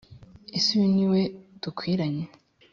ese 0.57 0.69
uyu 0.75 0.87
ni 0.95 1.05
we 1.11 1.21
dukwiranye 1.61 2.25